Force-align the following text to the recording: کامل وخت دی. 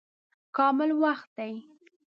کامل 0.55 0.91
وخت 1.01 1.23
دی. 1.37 1.53